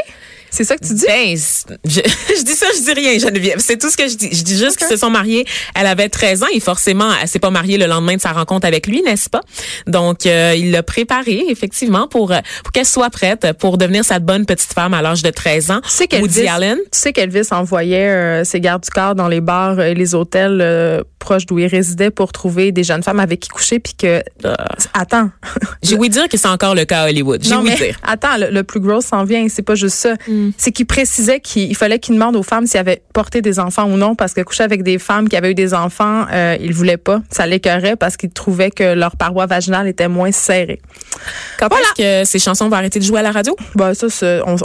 C'est 0.51 0.65
ça 0.65 0.77
que 0.77 0.85
tu 0.87 0.95
dis? 0.95 1.07
Ben, 1.07 1.37
je, 1.85 2.01
je, 2.37 2.43
dis 2.43 2.53
ça, 2.53 2.67
je 2.77 2.83
dis 2.83 2.93
rien, 2.93 3.19
Geneviève. 3.19 3.59
C'est 3.59 3.79
tout 3.79 3.91
ce 3.91 3.97
que 3.97 4.09
je 4.09 4.17
dis. 4.17 4.29
Je 4.33 4.43
dis 4.43 4.59
juste 4.59 4.77
qu'ils 4.77 4.87
se 4.87 4.97
sont 4.97 5.11
mariés. 5.11 5.47
Elle 5.75 5.87
avait 5.87 6.09
13 6.09 6.43
ans 6.43 6.47
et 6.53 6.61
forcément, 6.61 7.11
elle 7.21 7.29
s'est 7.29 7.39
pas 7.39 7.51
mariée 7.51 7.79
le 7.79 7.87
lendemain 7.87 8.17
de 8.17 8.21
sa 8.21 8.33
rencontre 8.33 8.67
avec 8.67 8.87
lui, 8.87 9.03
n'est-ce 9.03 9.31
pas? 9.31 9.41
Donc, 9.87 10.27
euh, 10.27 10.55
il 10.57 10.73
l'a 10.73 10.83
préparée, 10.83 11.45
effectivement, 11.49 12.09
pour, 12.09 12.33
euh, 12.33 12.39
pour 12.65 12.73
qu'elle 12.73 12.87
soit 12.87 13.11
prête 13.11 13.53
pour 13.59 13.79
devenir 13.79 14.05
sa 14.05 14.19
bonne 14.19 14.47
petite 14.47 14.73
femme 14.73 14.95
à 14.95 15.03
l'âge 15.03 15.23
de 15.23 15.31
13 15.31 15.71
ans. 15.71 15.81
Tu 15.83 15.91
sais 15.91 16.07
qu'Elvis, 16.07 16.43
Tu 16.43 16.81
sais 16.93 17.13
qu'Elvis 17.13 17.49
envoyait 17.53 18.09
euh, 18.09 18.45
ses 18.45 18.61
gardes 18.61 18.83
du 18.83 18.91
corps 18.91 19.15
dans 19.15 19.29
les 19.29 19.41
bars 19.41 19.81
et 19.81 19.95
les 19.95 20.15
hôtels 20.15 21.05
proches 21.19 21.47
d'où 21.47 21.59
il 21.59 21.67
résidait 21.67 22.11
pour 22.11 22.33
trouver 22.33 22.73
des 22.73 22.83
jeunes 22.83 23.03
femmes 23.03 23.21
avec 23.21 23.41
qui 23.41 23.49
coucher 23.49 23.79
puis 23.79 23.95
que, 23.95 24.23
attends. 24.95 25.31
J'ai 25.83 25.97
ouï 25.97 26.09
dire 26.09 26.29
que 26.29 26.37
c'est 26.37 26.49
encore 26.49 26.75
le 26.75 26.85
cas 26.85 27.03
à 27.03 27.09
Hollywood. 27.09 27.43
J'ai 27.43 27.55
ouï 27.55 27.75
dire. 27.75 27.99
Attends, 28.03 28.37
le, 28.39 28.63
plus 28.63 28.81
gros 28.81 29.01
s'en 29.01 29.25
vient. 29.25 29.47
C'est 29.49 29.63
pas 29.63 29.75
juste 29.75 29.97
ça. 29.97 30.15
Mm. 30.27 30.40
Mm. 30.41 30.51
C'est 30.57 30.73
qu'il 30.73 30.87
précisait 30.87 31.41
qu'il 31.41 31.75
fallait 31.77 31.99
qu'il 31.99 32.15
demande 32.15 32.37
aux 32.37 32.43
femmes 32.43 32.67
s'ils 32.67 32.81
avaient 32.81 33.03
porté 33.13 33.43
des 33.43 33.59
enfants 33.59 33.85
ou 33.85 33.97
non, 33.97 34.15
parce 34.15 34.35
que 34.35 34.41
coucher 34.41 34.65
avec 34.65 34.83
des 34.83 34.99
femmes 34.99 35.29
qui 35.29 35.37
avaient 35.37 35.51
eu 35.51 35.55
des 35.55 35.75
enfants, 35.75 36.27
euh, 36.33 36.57
ils 36.61 36.73
voulaient 36.73 36.97
pas. 36.97 37.21
Ça 37.31 37.47
l'écœurait 37.47 37.97
parce 37.97 38.17
qu'ils 38.17 38.31
trouvaient 38.31 38.71
que 38.71 38.95
leur 38.95 39.17
paroi 39.17 39.47
vaginale 39.47 39.89
était 39.89 40.09
moins 40.09 40.33
serrée. 40.33 40.81
Quand 41.59 41.69
est-ce 41.69 42.23
que 42.23 42.29
ces 42.29 42.39
chansons 42.39 42.69
vont 42.69 42.77
arrêter 42.77 42.99
de 42.99 43.05
jouer 43.05 43.21
à 43.21 43.23
la 43.23 43.33
radio? 43.33 43.57
Bah 43.75 43.95
ça, 43.95 44.07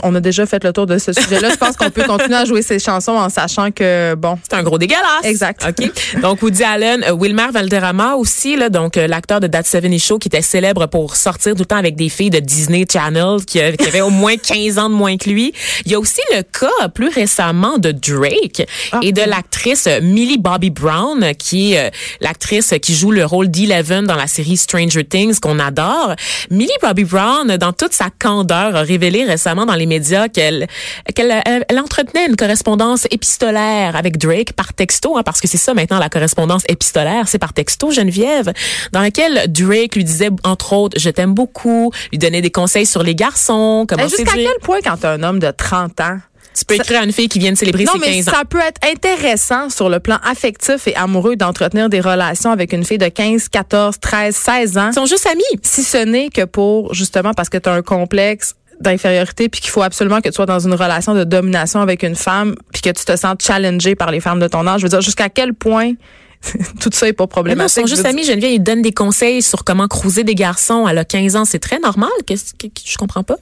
on, 0.02 0.14
a 0.14 0.20
déjà 0.20 0.46
fait 0.46 0.62
le 0.64 0.72
tour 0.72 0.86
de 0.86 0.98
ce 0.98 1.12
sujet-là. 1.12 1.50
Je 1.50 1.56
pense 1.56 1.76
qu'on 1.76 1.90
peut 1.90 2.04
continuer 2.04 2.36
à 2.36 2.44
jouer 2.44 2.62
ces 2.62 2.78
chansons 2.78 3.12
en 3.12 3.28
sachant 3.28 3.70
que 3.70 4.14
bon, 4.14 4.38
c'est 4.48 4.56
un 4.56 4.62
gros 4.62 4.78
dégueulasse. 4.78 5.24
Exact. 5.24 5.66
Ok. 5.68 6.20
Donc 6.22 6.42
Woody 6.42 6.64
Allen, 6.64 7.04
euh, 7.04 7.12
Wilmer 7.12 7.48
Valderrama 7.52 8.14
aussi 8.14 8.56
là, 8.56 8.68
donc 8.68 8.96
euh, 8.96 9.06
l'acteur 9.06 9.40
de 9.40 9.46
That 9.46 9.64
70 9.64 9.98
Show 9.98 10.18
qui 10.18 10.28
était 10.28 10.42
célèbre 10.42 10.86
pour 10.86 11.16
sortir 11.16 11.54
tout 11.54 11.60
le 11.60 11.66
temps 11.66 11.76
avec 11.76 11.96
des 11.96 12.08
filles 12.08 12.30
de 12.30 12.38
Disney 12.38 12.86
Channel 12.90 13.44
qui, 13.46 13.58
qui 13.58 13.88
avaient 13.88 14.00
au 14.00 14.10
moins 14.10 14.36
15 14.36 14.78
ans 14.78 14.88
de 14.88 14.94
moins 14.94 15.16
que 15.16 15.28
lui. 15.28 15.52
Il 15.84 15.92
y 15.92 15.94
a 15.94 15.98
aussi 15.98 16.20
le 16.34 16.42
cas 16.42 16.88
plus 16.88 17.08
récemment 17.08 17.78
de 17.78 17.92
Drake 17.92 18.66
ah. 18.92 19.00
et 19.02 19.12
de 19.12 19.22
l'actrice 19.22 19.88
Millie 20.02 20.38
Bobby 20.38 20.70
Brown, 20.70 21.32
qui 21.38 21.74
est 21.74 21.86
euh, 21.86 21.90
l'actrice 22.20 22.74
qui 22.82 22.94
joue 22.94 23.10
le 23.10 23.24
rôle 23.24 23.48
d'Eleven 23.48 24.06
dans 24.06 24.14
la 24.14 24.26
série 24.26 24.56
Stranger 24.56 25.04
Things 25.04 25.38
qu'on 25.40 25.58
adore. 25.58 26.14
Millie 26.50 26.70
Bobby 26.82 27.04
Brown, 27.04 27.56
dans 27.56 27.72
toute 27.72 27.92
sa 27.92 28.10
candeur, 28.10 28.76
a 28.76 28.82
révélé 28.82 29.24
récemment 29.24 29.66
dans 29.66 29.74
les 29.74 29.86
médias 29.86 30.28
qu'elle 30.28 30.66
qu'elle 31.14 31.42
elle 31.44 31.78
entretenait 31.78 32.26
une 32.26 32.36
correspondance 32.36 33.06
épistolaire 33.10 33.96
avec 33.96 34.18
Drake 34.18 34.52
par 34.52 34.72
texto, 34.72 35.16
hein, 35.16 35.22
parce 35.22 35.40
que 35.40 35.48
c'est 35.48 35.56
ça 35.56 35.74
maintenant 35.74 35.98
la 35.98 36.08
correspondance 36.08 36.62
épistolaire, 36.68 37.28
c'est 37.28 37.38
par 37.38 37.52
texto, 37.52 37.90
Geneviève, 37.90 38.52
dans 38.92 39.00
laquelle 39.00 39.44
Drake 39.48 39.96
lui 39.96 40.04
disait 40.04 40.30
entre 40.44 40.72
autres 40.72 40.98
je 40.98 41.10
t'aime 41.10 41.34
beaucoup, 41.34 41.92
lui 42.10 42.18
donnait 42.18 42.42
des 42.42 42.50
conseils 42.50 42.86
sur 42.86 43.02
les 43.02 43.14
garçons, 43.14 43.86
comment 43.88 44.08
Jusqu'à 44.08 44.32
quel 44.34 44.58
point 44.62 44.78
quand 44.82 45.04
un 45.04 45.22
homme 45.22 45.38
de 45.38 45.50
30 45.56 46.00
ans 46.00 46.18
tu 46.56 46.64
peux 46.64 46.74
écrire 46.74 47.02
à 47.02 47.04
une 47.04 47.12
fille 47.12 47.28
qui 47.28 47.38
vient 47.38 47.52
de 47.52 47.56
célébrer 47.56 47.84
ses 47.84 47.92
15 47.92 47.94
ans. 47.94 48.00
Non, 48.00 48.10
mais 48.16 48.22
ça 48.22 48.44
peut 48.48 48.60
être 48.60 48.80
intéressant 48.82 49.68
sur 49.68 49.90
le 49.90 50.00
plan 50.00 50.16
affectif 50.24 50.88
et 50.88 50.96
amoureux 50.96 51.36
d'entretenir 51.36 51.90
des 51.90 52.00
relations 52.00 52.50
avec 52.50 52.72
une 52.72 52.84
fille 52.84 52.98
de 52.98 53.08
15, 53.08 53.50
14, 53.50 53.96
13, 54.00 54.34
16 54.34 54.78
ans. 54.78 54.88
Ils 54.90 54.94
sont 54.94 55.06
juste 55.06 55.26
amis. 55.26 55.42
Si 55.62 55.82
ce 55.82 55.98
n'est 55.98 56.30
que 56.30 56.44
pour, 56.44 56.94
justement, 56.94 57.34
parce 57.34 57.50
que 57.50 57.58
tu 57.58 57.68
as 57.68 57.72
un 57.72 57.82
complexe 57.82 58.54
d'infériorité 58.80 59.48
puis 59.48 59.60
qu'il 59.60 59.70
faut 59.70 59.82
absolument 59.82 60.20
que 60.20 60.28
tu 60.28 60.34
sois 60.34 60.46
dans 60.46 60.58
une 60.58 60.74
relation 60.74 61.14
de 61.14 61.24
domination 61.24 61.80
avec 61.80 62.02
une 62.02 62.16
femme 62.16 62.54
puis 62.72 62.82
que 62.82 62.90
tu 62.90 63.04
te 63.04 63.16
sens 63.16 63.36
challengé 63.40 63.94
par 63.94 64.10
les 64.10 64.20
femmes 64.20 64.40
de 64.40 64.48
ton 64.48 64.66
âge. 64.66 64.80
Je 64.80 64.86
veux 64.86 64.90
dire, 64.90 65.02
jusqu'à 65.02 65.28
quel 65.28 65.52
point 65.52 65.92
tout 66.80 66.90
ça 66.92 67.06
est 67.06 67.12
pas 67.12 67.26
problématique. 67.26 67.76
Mais 67.76 67.82
non, 67.82 67.86
ils 67.86 67.90
sont 67.90 67.96
juste 67.96 68.06
amis. 68.06 68.24
Geneviève, 68.24 68.52
ils 68.52 68.62
donnent 68.62 68.82
des 68.82 68.92
conseils 68.92 69.42
sur 69.42 69.64
comment 69.64 69.88
cruiser 69.88 70.24
des 70.24 70.34
garçons. 70.34 70.86
A 70.86 71.04
15 71.04 71.36
ans. 71.36 71.44
C'est 71.44 71.58
très 71.58 71.80
normal. 71.80 72.10
Que, 72.26 72.34
que, 72.34 72.66
que 72.66 72.80
je 72.84 72.96
comprends 72.96 73.24
pas. 73.24 73.36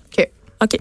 OK. 0.62 0.76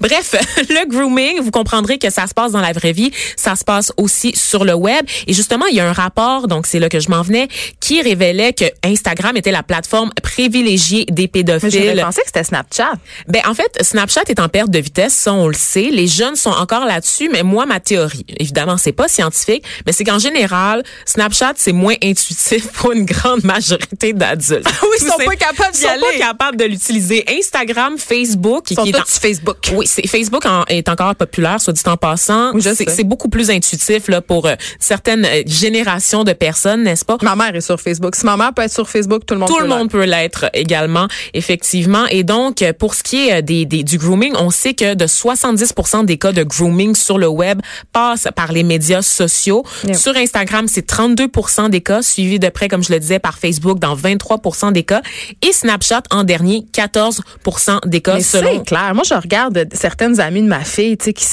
Bref, 0.00 0.34
le 0.68 0.88
grooming, 0.88 1.40
vous 1.40 1.50
comprendrez 1.50 1.98
que 1.98 2.10
ça 2.10 2.26
se 2.26 2.34
passe 2.34 2.52
dans 2.52 2.60
la 2.60 2.72
vraie 2.72 2.92
vie, 2.92 3.12
ça 3.36 3.54
se 3.54 3.64
passe 3.64 3.92
aussi 3.96 4.32
sur 4.34 4.64
le 4.64 4.74
web. 4.74 5.04
Et 5.26 5.32
justement, 5.32 5.66
il 5.66 5.76
y 5.76 5.80
a 5.80 5.88
un 5.88 5.92
rapport, 5.92 6.48
donc 6.48 6.66
c'est 6.66 6.78
là 6.78 6.88
que 6.88 7.00
je 7.00 7.08
m'en 7.08 7.22
venais, 7.22 7.48
qui 7.80 8.02
révélait 8.02 8.52
que 8.52 8.64
Instagram 8.82 9.36
était 9.36 9.52
la 9.52 9.62
plateforme 9.62 10.10
privilégiée 10.22 11.04
des 11.08 11.28
pédophiles. 11.28 11.70
Mais 11.72 11.96
je 11.96 12.02
pensais 12.02 12.22
que 12.22 12.26
c'était 12.26 12.44
Snapchat. 12.44 12.92
Ben 13.28 13.42
en 13.46 13.54
fait, 13.54 13.70
Snapchat 13.80 14.22
est 14.28 14.40
en 14.40 14.48
perte 14.48 14.70
de 14.70 14.78
vitesse, 14.78 15.14
ça 15.14 15.32
on 15.32 15.48
le 15.48 15.54
sait. 15.54 15.90
Les 15.90 16.06
jeunes 16.06 16.36
sont 16.36 16.50
encore 16.50 16.84
là-dessus, 16.84 17.28
mais 17.30 17.42
moi 17.42 17.66
ma 17.66 17.80
théorie, 17.80 18.26
évidemment 18.38 18.76
c'est 18.76 18.92
pas 18.92 19.08
scientifique, 19.08 19.64
mais 19.86 19.92
c'est 19.92 20.04
qu'en 20.04 20.18
général, 20.18 20.82
Snapchat 21.06 21.54
c'est 21.56 21.72
moins 21.72 21.94
intuitif 22.02 22.68
pour 22.72 22.92
une 22.92 23.04
grande 23.04 23.44
majorité 23.44 24.12
d'adultes. 24.12 24.66
oui, 24.82 24.96
ils 25.00 25.06
sont 25.06 25.16
pas 25.18 25.36
capables 25.36 25.74
d'y 25.74 25.86
aller. 25.86 26.02
Ils 26.02 26.12
sont 26.12 26.18
pas 26.18 26.26
capables 26.26 26.56
de 26.56 26.64
l'utiliser. 26.64 27.24
Instagram, 27.28 27.96
Facebook, 27.98 28.68
sont 28.68 28.84
qui 28.84 28.92
Facebook. 29.20 29.56
Oui, 29.74 29.86
c'est 29.86 30.06
Facebook 30.06 30.44
est 30.68 30.88
encore 30.88 31.14
populaire, 31.14 31.60
soit 31.60 31.72
dit 31.72 31.82
en 31.86 31.96
passant. 31.96 32.52
c'est 32.60 33.04
beaucoup 33.04 33.28
plus 33.28 33.50
intuitif 33.50 34.08
là 34.08 34.20
pour 34.20 34.46
euh, 34.46 34.54
certaines 34.78 35.24
euh, 35.24 35.42
générations 35.46 36.24
de 36.24 36.32
personnes, 36.32 36.84
n'est-ce 36.84 37.04
pas? 37.04 37.18
Ma 37.22 37.36
mère 37.36 37.54
est 37.54 37.60
sur 37.60 37.80
Facebook. 37.80 38.14
Si 38.16 38.24
ma 38.24 38.36
mère 38.36 38.52
peut 38.54 38.62
être 38.62 38.72
sur 38.72 38.88
Facebook, 38.88 39.26
tout 39.26 39.34
le 39.34 39.40
monde 39.40 39.48
tout 39.48 39.56
peut 39.56 39.62
le 39.62 39.68
monde 39.68 39.90
peut 39.90 40.04
l'être 40.04 40.46
également, 40.54 41.06
effectivement. 41.34 42.06
Et 42.06 42.22
donc 42.24 42.64
pour 42.78 42.94
ce 42.94 43.02
qui 43.02 43.28
est 43.28 43.38
euh, 43.38 43.42
des, 43.42 43.66
des, 43.66 43.82
du 43.84 43.98
grooming, 43.98 44.34
on 44.38 44.50
sait 44.50 44.74
que 44.74 44.94
de 44.94 45.06
70% 45.06 46.04
des 46.04 46.16
cas 46.16 46.32
de 46.32 46.42
grooming 46.42 46.94
sur 46.94 47.18
le 47.18 47.28
web 47.28 47.60
passent 47.92 48.28
par 48.34 48.52
les 48.52 48.62
médias 48.62 49.02
sociaux. 49.02 49.64
Sur 49.92 50.16
Instagram, 50.16 50.66
c'est 50.68 50.88
32% 50.88 51.68
des 51.68 51.80
cas, 51.80 52.02
suivi 52.02 52.38
de 52.38 52.48
près, 52.48 52.68
comme 52.68 52.82
je 52.82 52.92
le 52.92 53.00
disais, 53.00 53.18
par 53.18 53.38
Facebook 53.38 53.78
dans 53.78 53.96
23% 53.96 54.72
des 54.72 54.82
cas, 54.82 55.02
et 55.42 55.52
Snapchat 55.52 56.02
en 56.10 56.24
dernier, 56.24 56.64
14% 56.72 57.86
des 57.86 58.00
cas 58.00 58.14
Mais 58.14 58.22
selon. 58.22 58.60
clair. 58.64 58.94
Moi, 59.00 59.06
je 59.08 59.14
regarde 59.14 59.66
certaines 59.72 60.20
amies 60.20 60.42
de 60.42 60.46
ma 60.46 60.62
fille, 60.62 60.98
tu 60.98 61.06
sais, 61.06 61.12
qui 61.14 61.24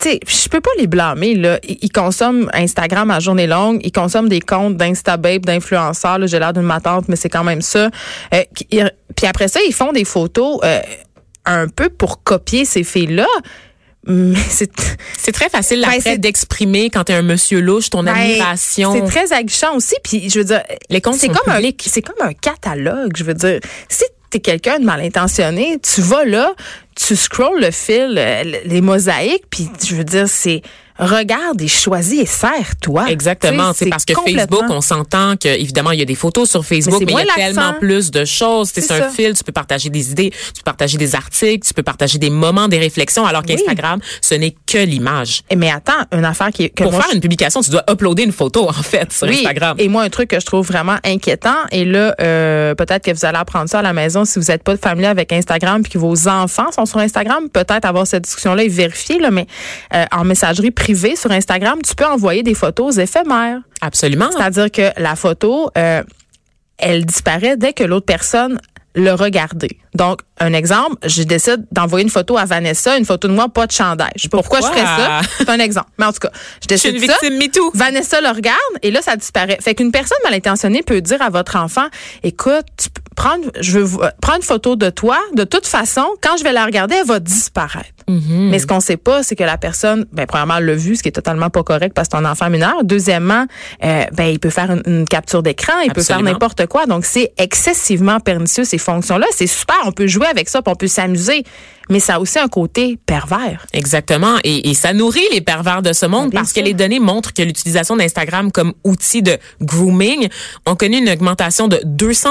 tu 0.00 0.08
sais, 0.08 0.20
je 0.24 0.48
peux 0.48 0.60
pas 0.60 0.70
les 0.78 0.86
blâmer 0.86 1.34
là. 1.34 1.58
Ils, 1.64 1.90
consomment 1.90 2.48
Instagram 2.54 3.10
à 3.10 3.18
journée 3.18 3.48
longue, 3.48 3.80
ils 3.82 3.90
consomment 3.90 4.28
des 4.28 4.38
comptes 4.38 4.76
d'Instababe, 4.76 5.44
d'influenceurs. 5.44 6.20
là, 6.20 6.26
J'ai 6.28 6.38
l'air 6.38 6.52
d'une 6.52 6.62
matante, 6.62 7.06
mais 7.08 7.16
c'est 7.16 7.28
quand 7.28 7.42
même 7.42 7.60
ça. 7.60 7.90
Euh, 8.32 8.44
puis 9.16 9.26
après 9.26 9.48
ça, 9.48 9.58
ils 9.66 9.74
font 9.74 9.90
des 9.90 10.04
photos 10.04 10.60
euh, 10.62 10.78
un 11.44 11.66
peu 11.66 11.88
pour 11.88 12.22
copier 12.22 12.64
ces 12.64 12.84
filles-là. 12.84 13.26
Mais 14.06 14.38
c'est 14.48 14.70
C'est 15.18 15.32
très 15.32 15.48
facile 15.48 15.80
Ben, 15.80 15.88
après 15.88 16.00
c'est- 16.12 16.18
d'exprimer 16.18 16.88
quand 16.90 17.02
t'es 17.02 17.14
un 17.14 17.22
monsieur 17.22 17.58
louche 17.60 17.90
ton 17.90 18.04
Ben, 18.04 18.14
admiration. 18.14 18.92
C'est 18.94 19.10
très 19.12 19.32
aguichant 19.32 19.74
aussi. 19.74 19.96
Puis 20.04 20.30
je 20.30 20.38
veux 20.38 20.44
dire, 20.44 20.62
Les 20.88 21.00
comptes 21.00 21.16
c'est 21.16 21.26
comme 21.26 21.52
publics. 21.52 21.82
un, 21.84 21.90
c'est 21.90 22.02
comme 22.02 22.24
un 22.28 22.34
catalogue. 22.34 23.16
Je 23.16 23.24
veux 23.24 23.34
dire, 23.34 23.58
si 23.88 24.04
t'es 24.30 24.38
quelqu'un 24.40 24.78
de 24.78 24.84
mal 24.84 25.00
intentionné, 25.00 25.78
tu 25.82 26.02
vas 26.02 26.24
là, 26.24 26.52
tu 26.98 27.16
scrolls 27.16 27.60
le 27.60 27.70
fil, 27.70 28.16
euh, 28.18 28.42
les 28.64 28.80
mosaïques, 28.80 29.44
puis 29.48 29.68
je 29.86 29.94
veux 29.94 30.04
dire, 30.04 30.28
c'est 30.28 30.62
regarde 30.98 31.60
et 31.62 31.68
choisis 31.68 32.20
et 32.20 32.26
serre-toi. 32.26 33.10
Exactement, 33.10 33.72
c'est 33.72 33.86
parce 33.86 34.04
que 34.04 34.14
Facebook, 34.14 34.64
on 34.68 34.80
s'entend 34.80 35.36
que 35.36 35.48
évidemment 35.48 35.92
il 35.92 35.98
y 36.00 36.02
a 36.02 36.06
des 36.06 36.14
photos 36.14 36.50
sur 36.50 36.64
Facebook, 36.64 37.00
Mais 37.00 37.14
mais, 37.14 37.22
il 37.22 37.26
y 37.26 37.30
a 37.30 37.34
tellement 37.46 37.74
plus 37.74 38.10
de 38.10 38.24
choses. 38.24 38.70
C'est 38.72 38.90
un 38.90 39.08
fil, 39.10 39.34
tu 39.34 39.44
peux 39.44 39.52
partager 39.52 39.90
des 39.90 40.10
idées, 40.10 40.30
tu 40.30 40.62
peux 40.62 40.64
partager 40.64 40.98
des 40.98 41.14
articles, 41.14 41.66
tu 41.66 41.74
peux 41.74 41.82
partager 41.82 42.18
des 42.18 42.30
moments, 42.30 42.68
des 42.68 42.78
réflexions, 42.78 43.26
alors 43.26 43.42
qu'Instagram, 43.42 44.00
ce 44.20 44.34
n'est 44.34 44.54
que 44.66 44.78
l'image. 44.78 45.42
Eh, 45.50 45.56
Mais 45.56 45.70
attends, 45.70 45.92
une 46.12 46.24
affaire 46.24 46.50
qui 46.50 46.70
que 46.70 46.82
Pour 46.82 46.92
moi, 46.92 47.02
faire 47.02 47.14
une 47.14 47.20
publication, 47.20 47.60
tu 47.60 47.70
dois 47.70 47.84
uploader 47.90 48.24
une 48.24 48.32
photo 48.32 48.68
en 48.68 48.72
fait 48.72 49.12
sur 49.12 49.28
Oui, 49.28 49.38
Instagram. 49.38 49.76
Et 49.78 49.88
moi, 49.88 50.02
un 50.02 50.10
truc 50.10 50.30
que 50.30 50.40
je 50.40 50.46
trouve 50.46 50.66
vraiment 50.66 50.96
inquiétant, 51.04 51.56
et 51.70 51.84
là, 51.84 52.14
euh, 52.20 52.74
peut-être 52.74 53.04
que 53.04 53.12
vous 53.12 53.24
allez 53.24 53.38
apprendre 53.38 53.68
ça 53.68 53.78
à 53.78 53.82
la 53.82 53.92
maison 53.92 54.24
si 54.24 54.38
vous 54.38 54.46
n'êtes 54.46 54.62
pas 54.62 54.76
familier 54.76 55.08
avec 55.08 55.32
Instagram 55.32 55.82
puis 55.82 55.92
que 55.92 55.98
vos 55.98 56.28
enfants 56.28 56.72
sont 56.72 56.86
sur 56.86 56.98
Instagram, 56.98 57.48
peut-être 57.48 57.84
avoir 57.84 58.06
cette 58.06 58.24
discussion-là 58.24 58.64
et 58.64 58.68
vérifier, 58.68 59.18
là, 59.18 59.30
mais 59.30 59.46
euh, 59.94 60.04
en 60.12 60.24
messagerie 60.24 60.70
privée 60.70 60.87
sur 60.94 61.30
Instagram, 61.30 61.80
tu 61.82 61.94
peux 61.94 62.06
envoyer 62.06 62.42
des 62.42 62.54
photos 62.54 62.98
éphémères. 62.98 63.60
Absolument. 63.80 64.30
C'est-à-dire 64.32 64.70
que 64.70 65.00
la 65.00 65.16
photo, 65.16 65.70
euh, 65.76 66.02
elle 66.78 67.04
disparaît 67.04 67.56
dès 67.56 67.72
que 67.72 67.84
l'autre 67.84 68.06
personne 68.06 68.60
le 68.94 69.12
regardait. 69.12 69.78
Donc, 69.94 70.20
un 70.40 70.52
exemple, 70.52 70.96
je 71.04 71.22
décide 71.22 71.66
d'envoyer 71.72 72.04
une 72.04 72.10
photo 72.10 72.36
à 72.38 72.44
Vanessa, 72.44 72.96
une 72.96 73.04
photo 73.04 73.28
de 73.28 73.32
moi, 73.32 73.48
pas 73.48 73.66
de 73.66 73.72
chandail. 73.72 74.12
Pourquoi, 74.30 74.60
je 74.60 74.66
ferais 74.66 74.84
ça. 74.84 75.20
C'est 75.38 75.48
un 75.48 75.58
exemple. 75.58 75.88
Mais 75.98 76.04
en 76.06 76.12
tout 76.12 76.20
cas, 76.20 76.30
je 76.32 76.74
Je 76.74 76.76
suis 76.76 76.92
décide 76.92 77.02
une 77.02 77.10
ça. 77.10 77.18
victime 77.20 77.38
MeToo. 77.38 77.70
Vanessa 77.74 78.20
le 78.20 78.28
regarde 78.28 78.58
et 78.82 78.90
là, 78.90 79.02
ça 79.02 79.16
disparaît. 79.16 79.58
Fait 79.60 79.74
qu'une 79.74 79.92
personne 79.92 80.18
mal 80.24 80.34
intentionnée 80.34 80.82
peut 80.82 81.00
dire 81.00 81.20
à 81.22 81.30
votre 81.30 81.56
enfant, 81.56 81.86
écoute, 82.22 82.64
tu 82.76 82.90
peux 82.90 83.02
prendre, 83.16 83.44
je 83.60 83.78
veux 83.80 83.98
prendre 84.20 84.38
une 84.38 84.42
photo 84.42 84.76
de 84.76 84.90
toi. 84.90 85.18
De 85.34 85.44
toute 85.44 85.66
façon, 85.66 86.04
quand 86.22 86.36
je 86.38 86.44
vais 86.44 86.52
la 86.52 86.64
regarder, 86.64 86.96
elle 87.00 87.06
va 87.06 87.18
disparaître. 87.20 87.88
Mm-hmm. 88.08 88.48
Mais 88.50 88.58
ce 88.58 88.66
qu'on 88.66 88.80
sait 88.80 88.96
pas, 88.96 89.22
c'est 89.22 89.36
que 89.36 89.44
la 89.44 89.58
personne, 89.58 90.06
ben, 90.12 90.24
premièrement, 90.26 90.56
elle 90.58 90.64
l'a 90.66 90.74
vu, 90.74 90.96
ce 90.96 91.02
qui 91.02 91.08
est 91.08 91.12
totalement 91.12 91.50
pas 91.50 91.62
correct 91.62 91.92
parce 91.94 92.08
que 92.08 92.16
c'est 92.16 92.24
un 92.24 92.30
enfant 92.30 92.48
mineur. 92.48 92.76
Deuxièmement, 92.84 93.46
euh, 93.84 94.04
ben, 94.12 94.24
il 94.24 94.38
peut 94.38 94.50
faire 94.50 94.70
une, 94.70 94.82
une 94.86 95.04
capture 95.06 95.42
d'écran, 95.42 95.74
il 95.84 95.92
peut 95.92 96.02
faire 96.02 96.22
n'importe 96.22 96.66
quoi. 96.66 96.86
Donc, 96.86 97.04
c'est 97.04 97.32
excessivement 97.38 98.20
pernicieux, 98.20 98.64
ces 98.64 98.78
fonctions-là. 98.78 99.26
C'est 99.32 99.46
super, 99.46 99.76
on 99.84 99.92
peut 99.92 100.06
jouer 100.06 100.26
avec 100.28 100.48
ça, 100.48 100.62
puis 100.62 100.72
on 100.72 100.76
peut 100.76 100.86
s'amuser. 100.88 101.44
Mais 101.90 102.00
ça 102.00 102.14
a 102.16 102.20
aussi 102.20 102.38
un 102.38 102.48
côté 102.48 102.98
pervers. 103.06 103.66
Exactement. 103.72 104.36
Et, 104.44 104.70
et 104.70 104.74
ça 104.74 104.92
nourrit 104.92 105.20
les 105.32 105.40
pervers 105.40 105.82
de 105.82 105.92
ce 105.92 106.06
monde 106.06 106.30
Bien 106.30 106.40
parce 106.40 106.52
sûr. 106.52 106.62
que 106.62 106.66
les 106.66 106.74
données 106.74 107.00
montrent 107.00 107.32
que 107.32 107.42
l'utilisation 107.42 107.96
d'Instagram 107.96 108.50
comme 108.52 108.72
outil 108.84 109.22
de 109.22 109.36
grooming 109.60 110.28
ont 110.66 110.76
connu 110.76 110.98
une 110.98 111.08
augmentation 111.10 111.68
de 111.68 111.80
200 111.84 112.28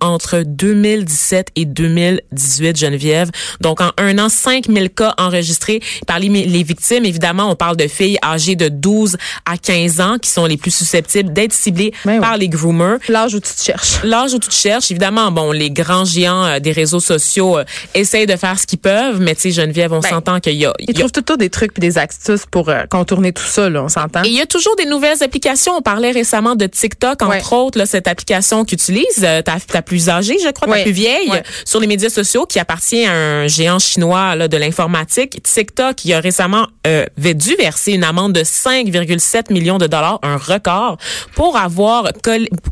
entre 0.00 0.42
2017 0.46 1.48
et 1.56 1.64
2018, 1.64 2.76
Geneviève. 2.78 3.30
Donc, 3.60 3.80
en 3.80 3.90
un 3.98 4.18
an, 4.18 4.28
5000 4.28 4.90
cas 4.90 5.14
enregistrés. 5.18 5.80
Parmi 6.06 6.46
les 6.46 6.62
victimes, 6.62 7.04
évidemment, 7.04 7.50
on 7.50 7.56
parle 7.56 7.76
de 7.76 7.86
filles 7.88 8.18
âgées 8.24 8.56
de 8.56 8.68
12 8.68 9.16
à 9.46 9.56
15 9.56 10.00
ans 10.00 10.16
qui 10.20 10.30
sont 10.30 10.46
les 10.46 10.56
plus 10.56 10.70
susceptibles 10.74 11.32
d'être 11.32 11.52
ciblées 11.52 11.92
Ben 12.04 12.14
oui. 12.14 12.20
par 12.20 12.36
les 12.36 12.48
groomers. 12.48 12.98
L'âge 13.08 13.34
où 13.34 13.40
tu 13.40 13.52
te 13.54 13.62
cherches. 13.62 14.02
L'âge 14.04 14.32
où 14.34 14.38
tu 14.38 14.48
te 14.48 14.54
cherches, 14.54 14.90
évidemment, 14.90 15.30
bon, 15.30 15.52
les 15.52 15.70
grands 15.70 16.04
géants 16.04 16.44
euh, 16.44 16.58
des 16.60 16.72
réseaux 16.72 17.00
sociaux 17.00 17.58
euh, 17.58 17.64
essayent 17.94 18.26
de 18.26 18.36
faire 18.36 18.58
ce 18.58 18.66
qu'ils 18.66 18.78
peuvent, 18.78 18.93
mais 19.20 19.34
tu 19.34 19.42
sais, 19.42 19.50
Geneviève, 19.50 19.92
on 19.92 20.00
Ben, 20.00 20.08
s'entend 20.08 20.40
qu'il 20.40 20.54
y 20.54 20.66
a, 20.66 20.72
il 20.78 20.86
Ils 20.90 20.92
y 20.92 20.96
a 20.96 20.98
trouvent 21.00 21.12
tout 21.12 21.20
le 21.20 21.24
temps 21.24 21.36
des 21.36 21.50
trucs 21.50 21.72
et 21.76 21.80
des 21.80 21.98
astuces 21.98 22.44
pour 22.50 22.68
euh, 22.68 22.82
contourner 22.90 23.32
tout 23.32 23.42
ça, 23.44 23.68
là, 23.68 23.82
on 23.82 23.88
s'entend. 23.88 24.22
Il 24.22 24.32
y 24.32 24.40
a 24.40 24.46
toujours 24.46 24.76
des 24.76 24.86
nouvelles 24.86 25.22
applications. 25.22 25.72
On 25.76 25.82
parlait 25.82 26.10
récemment 26.10 26.54
de 26.56 26.66
TikTok, 26.66 27.22
entre 27.22 27.52
autres, 27.52 27.78
là, 27.78 27.86
cette 27.86 28.08
application 28.08 28.64
qu'utilise 28.64 29.04
euh, 29.22 29.42
ta, 29.42 29.58
ta 29.60 29.82
plus 29.82 30.08
âgée, 30.08 30.36
je 30.42 30.50
crois, 30.50 30.66
ta 30.68 30.72
Ouais. 30.74 30.82
plus 30.82 30.92
vieille, 30.92 31.30
Ouais. 31.30 31.42
sur 31.64 31.80
les 31.80 31.86
médias 31.86 32.10
sociaux, 32.10 32.46
qui 32.46 32.58
appartient 32.58 33.04
à 33.06 33.12
un 33.12 33.46
géant 33.46 33.78
chinois 33.78 34.34
là, 34.36 34.48
de 34.48 34.56
l'informatique. 34.56 35.42
TikTok, 35.42 35.96
qui 35.96 36.12
a 36.12 36.20
récemment 36.20 36.66
euh, 36.86 37.04
dû 37.18 37.54
verser 37.56 37.92
une 37.92 38.04
amende 38.04 38.32
de 38.32 38.42
5,7 38.44 39.52
millions 39.52 39.78
de 39.78 39.86
dollars, 39.86 40.18
un 40.22 40.36
record, 40.36 40.98
pour 41.34 41.56
avoir 41.56 42.08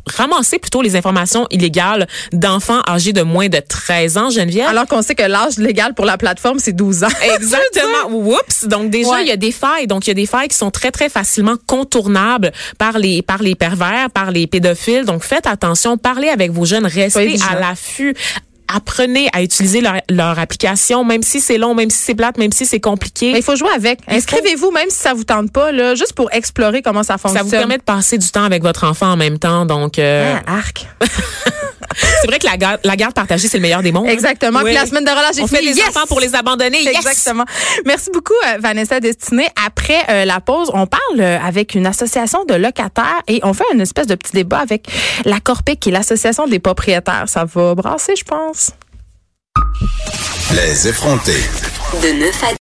ramassé 0.07 0.59
plutôt 0.59 0.83
les 0.83 0.97
informations 0.97 1.47
illégales 1.51 2.07
d'enfants 2.33 2.81
âgés 2.89 3.13
de 3.13 3.23
moins 3.23 3.49
de 3.49 3.59
13 3.59 4.17
ans, 4.19 4.31
Geneviève. 4.31 4.69
Alors 4.69 4.87
qu'on 4.87 5.03
sait 5.03 5.15
que 5.15 5.23
l'âge 5.23 5.59
légal 5.59 5.95
pour 5.95 6.05
la 6.05 6.12
plateforme, 6.19 6.59
c'est 6.59 6.73
12 6.73 7.05
ans. 7.05 7.09
Exactement. 7.37 8.11
Oups. 8.11 8.65
Donc 8.67 8.91
déjà, 8.91 9.11
Ouais. 9.11 9.23
il 9.23 9.29
y 9.29 9.33
a 9.33 9.37
des 9.37 9.53
failles. 9.53 9.87
Donc 9.87 10.07
il 10.07 10.11
y 10.11 10.13
a 10.13 10.15
des 10.15 10.27
failles 10.27 10.49
qui 10.49 10.57
sont 10.57 10.71
très 10.71 10.91
très 10.91 11.09
facilement 11.09 11.57
contournables 11.67 12.53
par 12.79 12.99
les 12.99 13.23
par 13.23 13.43
les 13.43 13.55
pervers, 13.55 14.11
par 14.11 14.31
les 14.31 14.47
pédophiles. 14.47 15.05
Donc 15.05 15.23
faites 15.25 15.47
attention, 15.47 15.99
parlez 15.99 16.29
avec 16.29 16.51
vos 16.51 16.65
jeunes, 16.65 16.87
restez 16.87 17.37
à 17.51 17.59
l'affût. 17.59 18.15
Apprenez 18.75 19.29
à 19.35 19.43
utiliser 19.43 19.83
leur, 19.83 19.97
leur 20.09 20.39
application, 20.39 21.05
même 21.05 21.23
si 21.23 21.41
c'est 21.43 21.59
long, 21.59 21.75
même 21.75 21.91
si 21.91 21.99
c'est 21.99 22.15
plate, 22.15 22.39
même 22.39 22.53
si 22.53 22.65
c'est 22.65 22.81
compliqué. 22.81 23.33
Mais 23.33 23.41
il 23.41 23.45
faut 23.45 23.55
jouer 23.57 23.69
avec. 23.77 23.99
Inscrivez-vous, 24.09 24.71
même 24.71 24.89
si 24.89 24.97
ça 24.97 25.13
vous 25.13 25.25
tente 25.25 25.53
pas, 25.53 25.73
là, 25.73 25.95
juste 25.95 26.15
pour 26.15 26.33
explorer 26.33 26.81
comment 26.81 27.03
ça 27.03 27.15
ça 27.15 27.19
fonctionne. 27.19 27.45
vous 27.45 27.51
permet 27.51 27.77
de 27.77 27.83
passer 27.83 28.17
du 28.17 28.31
temps 28.31 28.45
avec 28.45 28.63
votre 28.63 28.85
enfant 28.85 29.09
en 29.13 29.17
même 29.19 29.39
temps. 29.39 29.67
Donc, 29.67 29.99
euh, 29.99 30.37
Ah, 30.47 30.55
arc. 30.55 30.87
c'est 32.21 32.27
vrai 32.27 32.39
que 32.39 32.47
la 32.47 32.57
garde, 32.57 32.81
la 32.85 32.97
garde 32.97 33.15
partagée, 33.15 33.49
c'est 33.49 33.59
le 33.59 33.63
meilleur 33.63 33.83
des 33.83 33.93
mondes. 33.93 34.07
hein. 34.09 34.13
Exactement. 34.13 34.59
Oui. 34.61 34.67
Puis 34.67 34.75
la 34.75 34.87
semaine 34.87 35.05
de 35.05 35.11
relâche, 35.11 35.37
j'ai 35.37 35.43
On 35.43 35.47
fait 35.47 35.59
fini. 35.59 35.73
Yes! 35.77 35.89
enfants 35.89 36.07
pour 36.07 36.21
les 36.21 36.35
abandonner. 36.35 36.83
Yes! 36.83 36.97
Exactement. 36.97 37.45
Merci 37.87 38.11
beaucoup, 38.13 38.35
euh, 38.47 38.59
Vanessa 38.61 39.01
Destinée. 39.01 39.49
Après 39.67 40.03
euh, 40.09 40.25
la 40.25 40.41
pause, 40.41 40.71
on 40.75 40.87
parle 40.87 41.21
euh, 41.21 41.39
avec 41.41 41.75
une 41.75 41.87
association 41.87 42.45
de 42.45 42.55
locataires 42.55 43.23
et 43.29 43.41
on 43.43 43.53
fait 43.55 43.65
une 43.73 43.81
espèce 43.81 44.07
de 44.07 44.15
petit 44.15 44.33
débat 44.33 44.59
avec 44.59 44.87
la 45.25 45.41
Corpic, 45.41 45.81
qui 45.81 45.89
est 45.91 45.93
l'association 45.93 46.47
des 46.47 46.59
propriétaires. 46.59 47.25
Ça 47.27 47.45
va 47.45 47.75
brasser, 47.75 48.15
je 48.17 48.25
pense. 48.25 48.71
Les 50.55 50.89
effrontés. 50.89 51.43
De 52.03 52.09
9 52.21 52.45
à 52.45 52.51